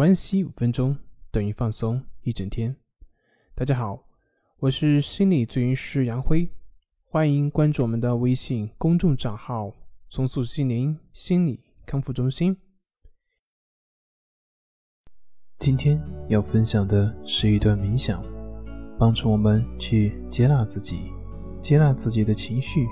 [0.00, 0.96] 关系五分钟
[1.30, 2.74] 等于放松一整天。
[3.54, 4.02] 大家好，
[4.60, 6.48] 我是心理咨询师杨辉，
[7.04, 9.70] 欢迎关注我们的微信公众账号
[10.08, 12.56] “重塑心灵心理康复中心”。
[15.60, 18.24] 今天要分享的是一段冥想，
[18.98, 21.12] 帮助我们去接纳自己，
[21.60, 22.86] 接纳自己的情绪。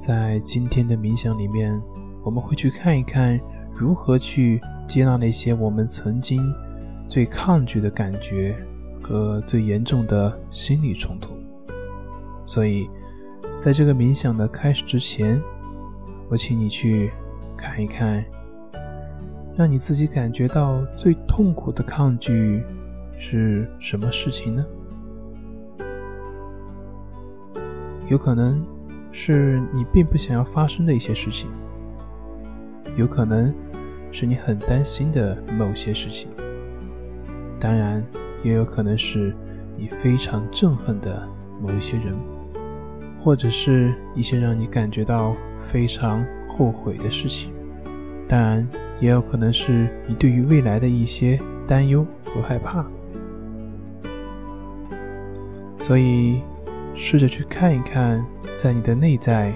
[0.00, 1.80] 在今天的冥想里面，
[2.24, 3.40] 我们会去看一看。
[3.74, 6.54] 如何去接纳那些我们曾经
[7.08, 8.54] 最抗拒的感觉
[9.02, 11.30] 和最严重的心理冲突？
[12.44, 12.88] 所以，
[13.60, 15.40] 在这个冥想的开始之前，
[16.28, 17.10] 我请你去
[17.56, 18.24] 看一看，
[19.56, 22.62] 让你自己感觉到最痛苦的抗拒
[23.18, 24.66] 是什么事情呢？
[28.08, 28.60] 有可能
[29.12, 31.48] 是你并不想要发生的一些事情，
[32.96, 33.52] 有可能。
[34.12, 36.28] 是你很担心的某些事情，
[37.60, 38.04] 当然
[38.42, 39.32] 也有可能是
[39.76, 41.22] 你非常憎恨的
[41.62, 42.12] 某一些人，
[43.22, 47.52] 或者是一些让你感觉到非常后悔的事情。
[48.26, 48.66] 当然，
[48.98, 52.84] 也有可能是你对于未来的一些担忧和害怕。
[55.78, 56.42] 所以，
[56.96, 58.20] 试着去看一看，
[58.56, 59.52] 在你的内在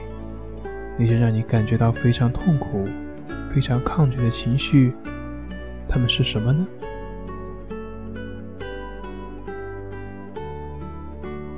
[0.97, 2.87] 那些让你感觉到非常痛苦。
[3.55, 4.93] 非常抗拒的情绪，
[5.89, 6.67] 他们是什么呢？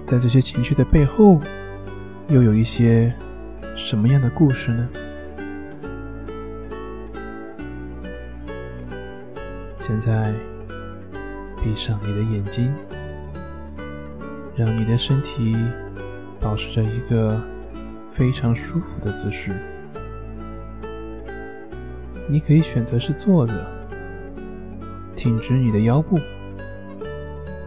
[0.07, 1.41] 在这些情绪的背后，
[2.29, 3.11] 又有一些
[3.75, 4.89] 什么样的故事呢？
[9.79, 10.35] 现在，
[11.63, 12.71] 闭上你的眼睛，
[14.55, 15.57] 让你的身体
[16.39, 17.41] 保持着一个
[18.13, 19.51] 非常舒服的姿势。
[22.29, 23.55] 你可以选择是坐着，
[25.15, 26.19] 挺直你的腰部。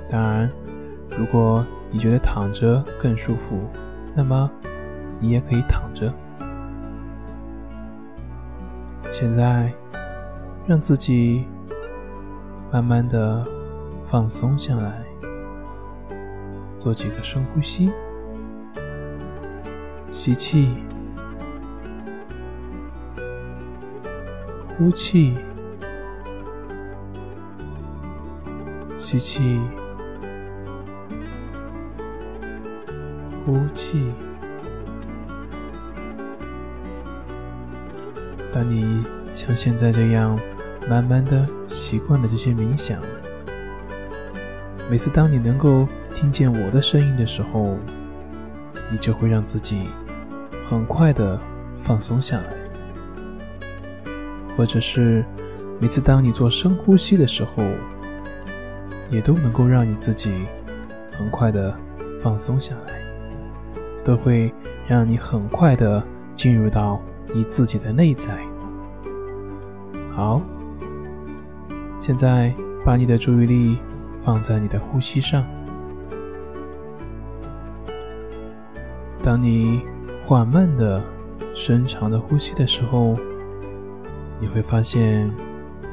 [0.10, 0.50] 当然，
[1.18, 3.60] 如果你觉得躺着更舒服，
[4.16, 4.50] 那么
[5.19, 6.14] 你也可以躺着。
[9.12, 9.72] 现在，
[10.68, 11.46] 让自己
[12.72, 13.46] 慢慢的
[14.08, 15.03] 放松下来，
[16.78, 17.92] 做几个深呼吸，
[20.12, 20.74] 吸气。
[24.79, 25.35] 呼气，
[28.97, 29.59] 吸气，
[33.45, 34.13] 呼气。
[38.53, 39.03] 当你
[39.34, 40.39] 像现在这样
[40.89, 43.01] 慢慢的习惯了这些冥想，
[44.89, 45.85] 每次当你能够
[46.16, 47.75] 听见我的声音的时候，
[48.89, 49.89] 你就会让自己
[50.69, 51.38] 很快的
[51.84, 52.59] 放松下来。
[54.59, 55.24] 或者是
[55.80, 57.64] 每次当你做深呼吸的时候，
[59.09, 60.44] 也都能够让你自己
[61.18, 61.74] 很快的
[62.22, 63.00] 放松下来，
[64.03, 64.53] 都会
[64.86, 66.03] 让你很快的
[66.36, 67.00] 进入到
[67.34, 68.38] 你自己的内在。
[70.14, 70.42] 好，
[72.02, 72.53] 现在
[72.84, 73.78] 把你的注意力
[74.25, 75.42] 放在你的呼吸上。
[79.24, 79.84] 当你
[80.25, 81.02] 缓慢的、
[81.56, 83.18] 深长的呼吸的时候。
[84.39, 85.27] 你会发现，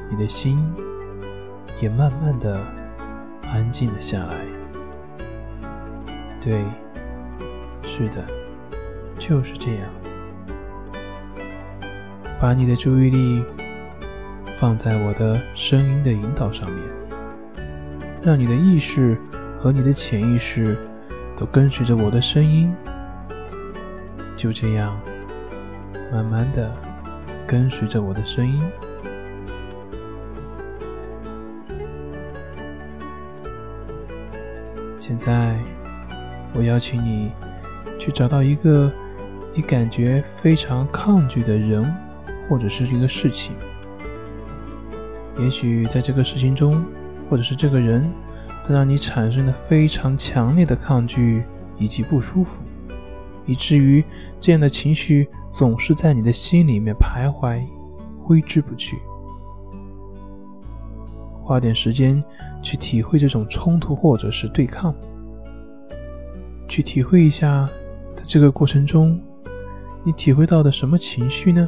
[0.09, 0.57] 你的心
[1.81, 2.59] 也慢慢的
[3.51, 4.35] 安静了下来。
[6.39, 6.63] 对，
[7.83, 8.25] 是的，
[9.19, 9.81] 就是这样。
[12.39, 13.43] 把你的注意力
[14.57, 16.79] 放在我的声音的引导上面，
[18.21, 19.17] 让你的意识
[19.59, 20.77] 和你的潜意识
[21.35, 22.73] 都跟随着我的声音，
[24.37, 24.97] 就这样，
[26.13, 26.86] 慢慢的。
[27.47, 28.61] 跟随着我的声音，
[34.99, 35.57] 现在
[36.53, 37.31] 我邀请你
[37.97, 38.91] 去找到一个
[39.55, 41.89] 你感觉非常抗拒的人，
[42.49, 43.53] 或者是一个事情。
[45.39, 46.83] 也许在这个事情中，
[47.29, 48.11] 或者是这个人，
[48.67, 51.45] 他让你产生了非常强烈的抗拒
[51.77, 52.61] 以及不舒服，
[53.47, 54.03] 以至于
[54.39, 55.27] 这样的情绪。
[55.53, 57.65] 总是在你的心里面徘徊，
[58.19, 58.95] 挥之不去。
[61.41, 62.23] 花点时间
[62.61, 64.93] 去体会这种冲突或者是对抗，
[66.67, 67.67] 去体会一下，
[68.15, 69.19] 在这个过程中，
[70.03, 71.67] 你体会到的什么情绪呢？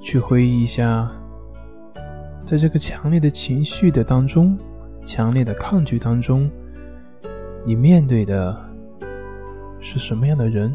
[0.00, 1.10] 去回忆一下，
[2.46, 4.56] 在这个强烈的情绪的当中，
[5.04, 6.48] 强烈的抗拒当中，
[7.64, 8.71] 你面对的
[9.82, 10.74] 是什么样的人？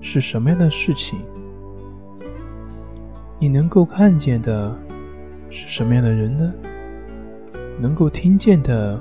[0.00, 1.18] 是什么样的事情？
[3.38, 4.76] 你能够看见的
[5.50, 6.52] 是什么样的人呢？
[7.78, 8.98] 能够听见的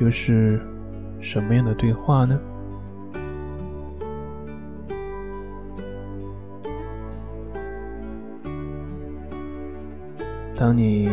[0.00, 0.60] 又是
[1.20, 2.38] 什么样的对话呢？
[10.54, 11.10] 当你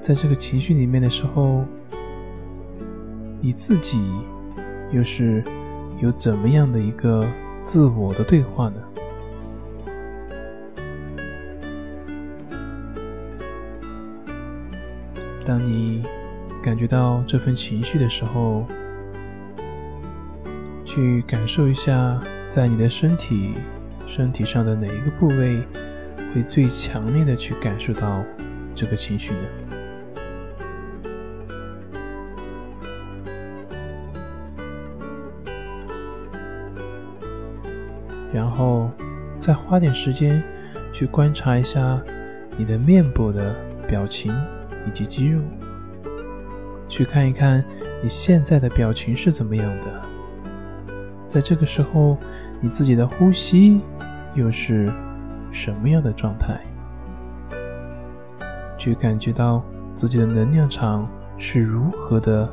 [0.00, 1.64] 在这个情绪里面的时候，
[3.40, 4.02] 你自己
[4.90, 5.42] 又是
[6.00, 7.26] 有怎么样的一个
[7.64, 8.80] 自我的对话呢？
[15.46, 16.02] 当你
[16.62, 18.66] 感觉到这份情绪的时候，
[20.84, 23.54] 去感受一下，在你的身体
[24.06, 25.62] 身体上的哪一个部位
[26.32, 28.22] 会最强烈的去感受到。
[28.78, 29.65] 这个情绪呢？
[38.32, 38.90] 然后
[39.38, 40.42] 再花点时间
[40.92, 42.00] 去观察一下
[42.56, 43.54] 你的面部的
[43.88, 44.34] 表情
[44.86, 45.40] 以及肌肉，
[46.88, 47.64] 去看一看
[48.02, 50.00] 你现在的表情是怎么样的。
[51.28, 52.16] 在这个时候，
[52.60, 53.80] 你自己的呼吸
[54.34, 54.90] 又是
[55.50, 56.60] 什么样的状态？
[58.78, 59.64] 去感觉到
[59.94, 61.08] 自己的能量场
[61.38, 62.48] 是如何的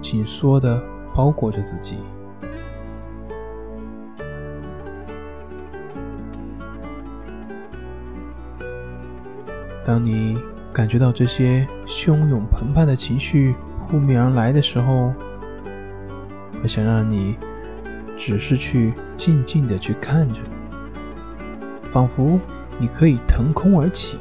[0.00, 0.80] 紧缩的
[1.14, 1.96] 包裹着自己。
[9.92, 10.38] 当你
[10.72, 13.54] 感觉到这些汹涌澎湃的情绪
[13.86, 15.12] 扑面而来的时候，
[16.62, 17.36] 我想让你
[18.16, 20.40] 只是去静静的去看着，
[21.82, 22.40] 仿佛
[22.78, 24.16] 你可以腾空而起。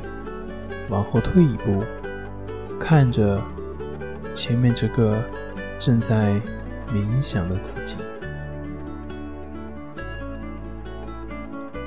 [0.89, 1.81] 往后退一步，
[2.77, 3.41] 看着
[4.35, 5.23] 前面这个
[5.79, 6.33] 正在
[6.89, 7.95] 冥想的自己。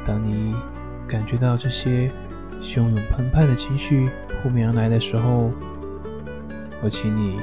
[0.06, 0.56] 当你
[1.06, 2.10] 感觉到这些
[2.64, 4.08] 汹涌澎湃的情绪
[4.42, 5.50] 扑面而来的时候，
[6.82, 7.38] 我请你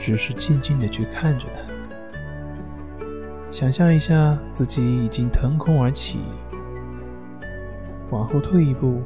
[0.00, 3.04] 只是静静的去看着它，
[3.50, 6.20] 想象一下自己已经腾空而起，
[8.10, 9.02] 往后退一步。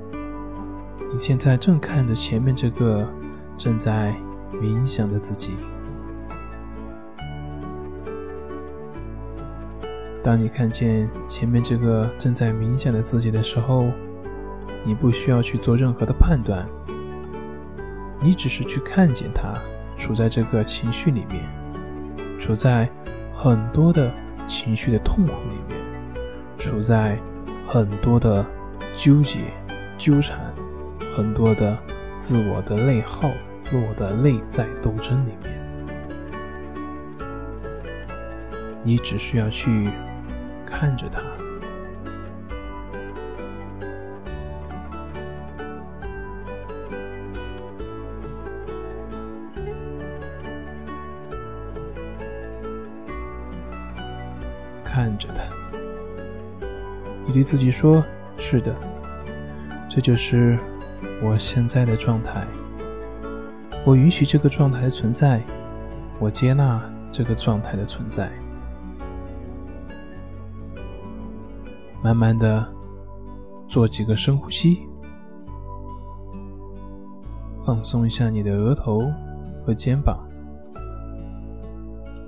[1.13, 3.09] 你现在正看着前面这个
[3.57, 4.15] 正在
[4.53, 5.57] 冥想的自己。
[10.23, 13.91] 当你看见前面这个正在冥想的自己的时候，
[14.85, 16.65] 你不需要去做任何的判断，
[18.21, 19.55] 你只是去看见他
[19.97, 21.43] 处在这个情绪里面，
[22.39, 22.89] 处在
[23.35, 24.13] 很多的
[24.47, 25.81] 情绪的痛苦里面，
[26.59, 27.19] 处在
[27.67, 28.45] 很多的
[28.95, 29.41] 纠结、
[29.99, 30.39] 纠缠。
[31.17, 31.79] 很多的
[32.19, 33.31] 自我的内耗、
[33.61, 35.53] 自我的内在斗争里面，
[38.83, 39.89] 你只需要去
[40.67, 41.23] 看着它，
[54.95, 55.43] 看着他，
[57.27, 58.05] 你对自己说
[58.39, 58.73] ：“是的，
[59.91, 60.57] 这就是。”
[61.23, 62.45] 我现在的状态，
[63.85, 65.41] 我允许这个状态存在，
[66.19, 66.83] 我接纳
[67.13, 68.31] 这个状态的存在。
[72.03, 72.67] 慢慢的
[73.69, 74.81] 做几个深呼吸，
[77.65, 79.11] 放松一下你的额头
[79.65, 80.19] 和肩膀，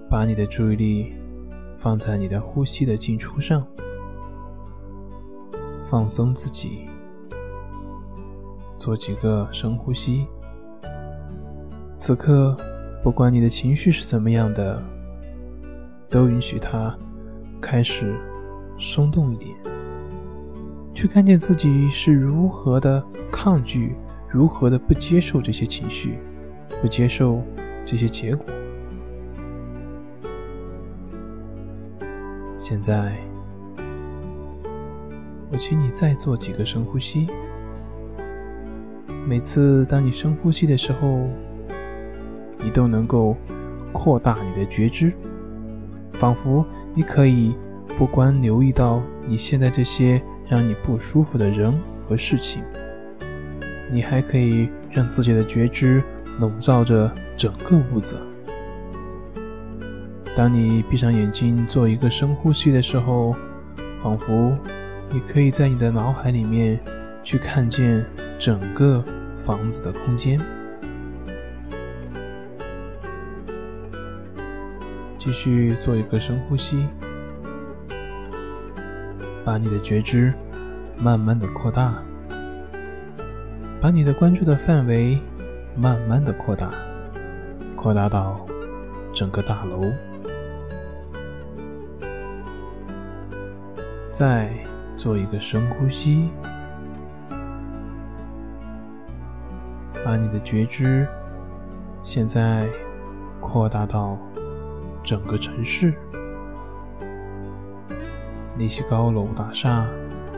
[0.08, 1.14] 把你的注意力
[1.78, 3.66] 放在你的呼吸的进出上，
[5.88, 6.88] 放松自己。
[8.78, 10.26] 做几个深呼吸。
[11.98, 12.56] 此刻，
[13.02, 14.80] 不管你的情绪是怎么样的，
[16.08, 16.96] 都允许它
[17.60, 18.14] 开始
[18.78, 19.56] 松动一点。
[20.94, 23.96] 去看见自己是如何的抗拒，
[24.28, 26.18] 如何的不接受这些情绪，
[26.80, 27.42] 不接受
[27.84, 28.46] 这些结果。
[32.68, 33.16] 现在，
[35.52, 37.28] 我请你再做几个深呼吸。
[39.24, 41.28] 每次当你深呼吸的时候，
[42.58, 43.36] 你都能够
[43.92, 45.12] 扩大你的觉知，
[46.14, 47.54] 仿佛你可以
[47.96, 52.64] 不光留意到你现在这些让你不舒服的人和事情，
[53.92, 56.02] 你还可以让自己的觉知
[56.40, 58.16] 笼罩着整个屋子。
[60.36, 63.34] 当你闭上眼睛做一个深呼吸的时候，
[64.00, 64.56] 仿佛
[65.10, 66.78] 你可以在你的脑海里面
[67.24, 68.06] 去看见
[68.38, 69.02] 整个。
[69.46, 70.40] 房子的空间，
[75.20, 76.84] 继续做一个深呼吸，
[79.44, 80.34] 把你的觉知
[80.98, 81.94] 慢慢的扩大，
[83.80, 85.16] 把你的关注的范围
[85.76, 86.72] 慢慢的扩大，
[87.76, 88.44] 扩大到
[89.14, 89.92] 整个大楼。
[94.18, 94.50] 再
[94.96, 96.30] 做一个深呼吸，
[100.02, 101.06] 把你的觉知
[102.02, 102.66] 现在
[103.40, 104.16] 扩大到
[105.04, 105.92] 整个城市，
[108.56, 109.86] 那些高楼大厦，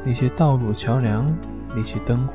[0.04, 1.32] 那些道路桥梁，
[1.72, 2.32] 那些灯火。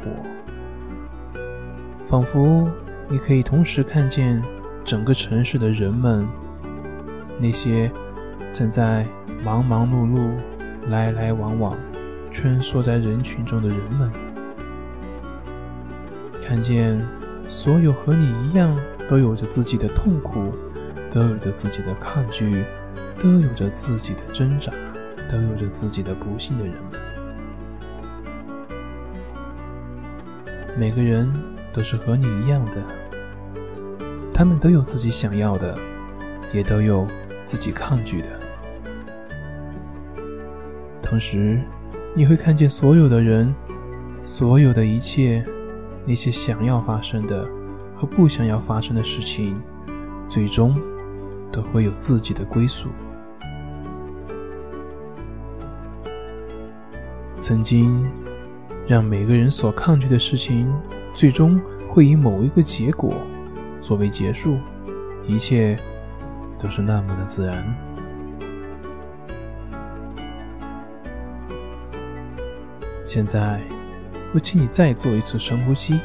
[2.08, 2.72] 仿佛
[3.10, 4.42] 你可以同时看见
[4.86, 6.26] 整个城市的人们，
[7.38, 7.92] 那些
[8.54, 9.06] 正在
[9.44, 10.32] 忙忙碌碌、
[10.90, 11.78] 来来往往、
[12.32, 14.12] 穿梭在人群中的人们，
[16.46, 17.00] 看见
[17.48, 18.78] 所有和你一样
[19.10, 20.54] 都有着自己的痛苦，
[21.12, 22.64] 都有着自己的抗拒，
[23.22, 24.72] 都有着自己的挣扎，
[25.32, 27.00] 都有着自己的不幸的人们，
[30.78, 31.32] 每个人。
[31.76, 32.74] 都是和你一样的，
[34.32, 35.76] 他们都有自己想要的，
[36.54, 37.08] 也都有
[37.48, 38.28] 自己抗拒的。
[41.04, 41.62] 同时，
[42.16, 43.54] 你会看见所有的人，
[44.24, 45.46] 所有的一切，
[46.06, 47.48] 那些想要发生的
[47.96, 49.62] 和不想要发生的事情，
[50.28, 50.76] 最终
[51.52, 52.90] 都会有自己的归宿。
[57.38, 58.10] 曾经，
[58.88, 60.74] 让每个人所抗拒的事情。
[61.16, 63.14] 最终会以某一个结果
[63.80, 64.58] 作为结束，
[65.28, 65.78] 一切
[66.58, 67.93] 都是那么的自然。
[73.14, 73.62] 现在，
[74.34, 76.00] 我请你再做一次深呼吸，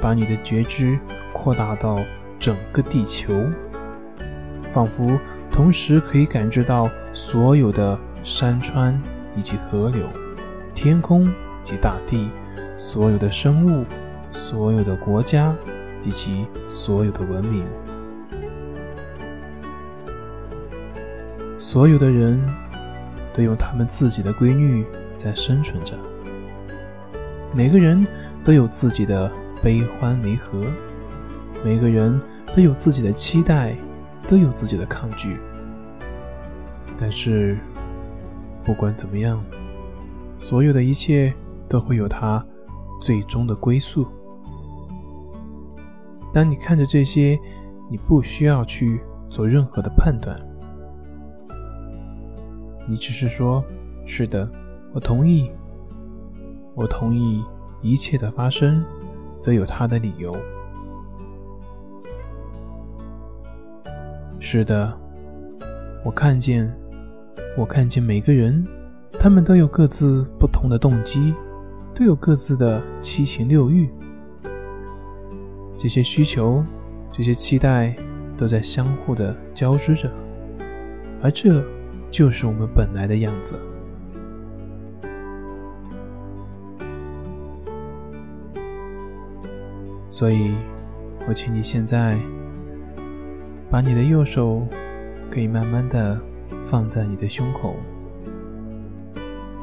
[0.00, 0.96] 把你的觉知
[1.32, 1.98] 扩大到
[2.38, 3.34] 整个地球，
[4.72, 5.18] 仿佛
[5.50, 8.96] 同时可以感知到所有的山川
[9.34, 10.06] 以及河流、
[10.72, 11.28] 天空
[11.64, 12.28] 及大地。
[12.78, 13.84] 所有的生物，
[14.32, 15.52] 所有的国家，
[16.04, 17.64] 以及所有的文明，
[21.58, 22.40] 所有的人
[23.34, 24.84] 都用他们自己的规律
[25.16, 25.98] 在生存着。
[27.54, 28.06] 每个人
[28.44, 29.30] 都有自己的
[29.62, 30.64] 悲欢离合，
[31.64, 32.20] 每个人
[32.54, 33.76] 都有自己的期待，
[34.28, 35.36] 都有自己的抗拒。
[36.98, 37.58] 但是，
[38.64, 39.42] 不管怎么样，
[40.38, 41.32] 所有的一切
[41.68, 42.44] 都会有它。
[42.98, 44.06] 最终的归宿。
[46.32, 47.38] 当你看着这些，
[47.90, 50.34] 你不需要去做任何的判断，
[52.88, 53.62] 你只是说
[54.06, 54.50] ：“是的，
[54.96, 55.50] 我同意，
[56.74, 57.44] 我同意
[57.82, 58.82] 一切的发生
[59.42, 60.34] 都有它的理由。”
[64.40, 64.90] 是的，
[66.02, 66.74] 我看见，
[67.58, 68.66] 我看见每个人，
[69.12, 71.34] 他们都有各自不同的动机。
[71.94, 73.90] 都有各自的七情六欲，
[75.78, 76.62] 这些需求、
[77.10, 77.94] 这些期待
[78.36, 80.10] 都在相互的交织着，
[81.22, 81.64] 而这
[82.10, 83.58] 就是我们本来的样子。
[90.16, 90.54] 所以，
[91.28, 92.18] 我请你现在
[93.70, 94.66] 把你的右手
[95.30, 96.18] 可以慢慢的
[96.64, 97.76] 放在你的胸口，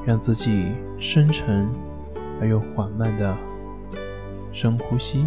[0.05, 0.67] 让自己
[1.00, 1.67] 深沉。
[2.39, 3.36] 而又缓慢的
[4.51, 5.25] 深呼吸，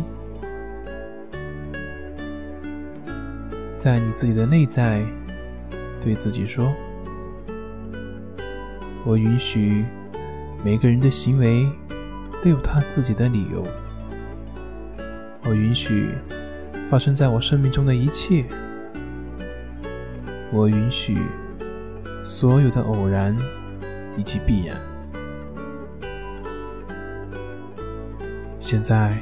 [3.78, 5.04] 在你自己的内在
[6.00, 6.72] 对自己说
[9.04, 9.84] ：“我允许
[10.62, 11.66] 每个人的行为
[12.42, 13.64] 都有他自己的理由，
[15.48, 16.10] 我允许
[16.90, 18.44] 发生在我生命中的一切，
[20.52, 21.16] 我允许
[22.24, 23.36] 所有的偶然
[24.16, 24.76] 以及必然。”
[28.58, 29.16] 现在，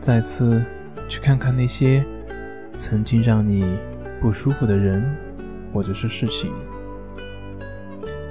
[0.00, 0.64] 再次
[1.06, 2.02] 去看看那些
[2.78, 3.76] 曾经让你
[4.22, 5.14] 不舒服的人，
[5.70, 6.50] 或者是事情；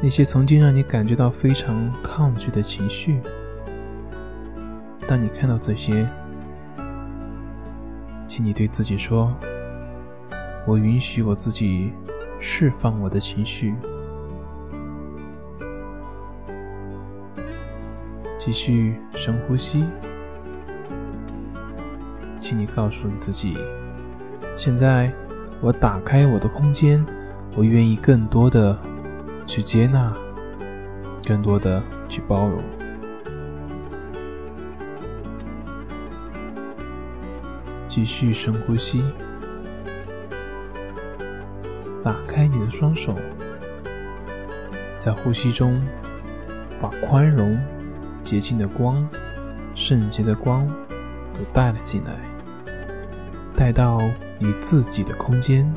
[0.02, 3.20] 那些曾经让你感觉到非常抗拒的情绪。
[5.08, 6.08] 当你看到这些，
[8.32, 9.36] 请你对自己说
[10.66, 11.92] ：“我允许我自己
[12.40, 13.76] 释放我的情绪。”
[18.40, 19.84] 继续深呼吸，
[22.40, 23.58] 请你告诉你自己：
[24.56, 25.12] 现在
[25.60, 27.06] 我打开我的空间，
[27.58, 28.80] 我愿意更多的
[29.46, 30.14] 去接纳，
[31.28, 32.62] 更多的去包容。
[37.94, 39.04] 继续深呼吸，
[42.02, 43.14] 打开你的双手，
[44.98, 45.82] 在呼吸中
[46.82, 47.60] 把宽容。
[48.24, 49.06] 洁净的光
[49.76, 50.66] 圣洁的光
[51.34, 52.14] 都带了进来，
[53.58, 54.00] 带到
[54.40, 55.70] 你自己的空间，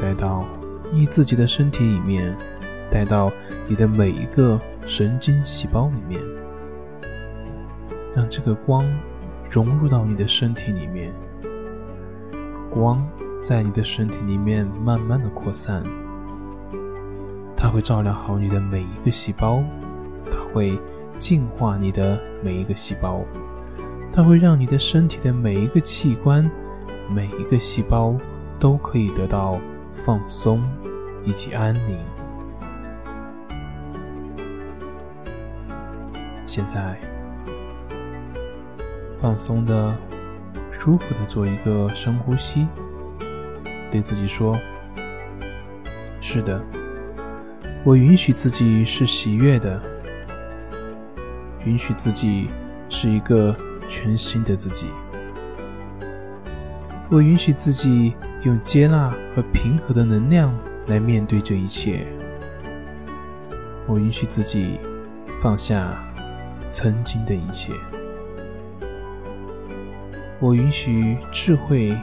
[0.00, 0.48] 带到
[0.90, 2.34] 你自己的身体里面，
[2.90, 3.30] 带到
[3.66, 6.18] 你的每一个神经细胞里面，
[8.16, 8.86] 让这个光
[9.50, 11.12] 融入到你的身体里面，
[12.70, 13.06] 光
[13.40, 15.82] 在你的身体里面慢慢的扩散，
[17.56, 19.62] 它会照亮好你的每一个细胞，
[20.30, 20.78] 它会。
[21.20, 23.24] 净化你的每一个细胞，
[24.12, 26.48] 它会让你的身体的每一个器官、
[27.10, 28.14] 每一个细胞
[28.60, 29.58] 都可以得到
[29.90, 30.62] 放松
[31.24, 31.98] 以及安宁。
[36.46, 36.96] 现在，
[39.20, 39.92] 放松的、
[40.78, 42.66] 舒服的做一个深呼吸，
[43.90, 44.58] 对自己说
[46.22, 46.62] ：“是的，
[47.84, 49.82] 我允许自己是喜悦的。”
[51.66, 52.48] 允许自己
[52.88, 53.54] 是一个
[53.88, 54.86] 全新的自己。
[57.10, 60.56] 我允许自己用接纳和平和的能量
[60.86, 62.06] 来面对这一切。
[63.86, 64.78] 我允许自己
[65.42, 65.90] 放下
[66.70, 67.72] 曾经的一切。
[70.40, 71.96] 我允许智慧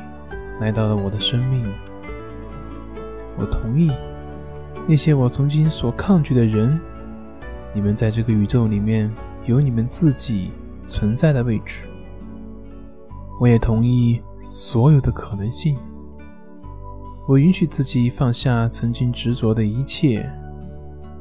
[0.59, 1.63] 来到了我的生命。
[3.37, 3.91] 我同意
[4.87, 6.79] 那些我曾经所抗拒的人，
[7.73, 9.11] 你们在这个宇宙里面。
[9.47, 10.49] 有你们自己
[10.87, 11.83] 存在的位置，
[13.39, 15.77] 我也同意所有的可能性。
[17.27, 20.27] 我允许自己放下曾经执着的一切，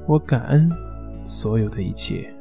[0.08, 0.70] 我感恩
[1.26, 2.34] 所有的一切。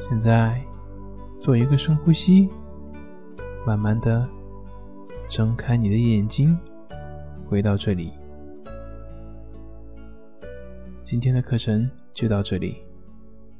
[0.00, 0.58] 现在
[1.38, 2.48] 做一个深呼吸，
[3.64, 4.28] 慢慢的
[5.28, 6.58] 睁开你的眼睛，
[7.48, 8.12] 回到这里。
[11.04, 12.76] 今天的课程就到这里，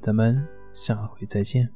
[0.03, 1.71] 咱们下回再见。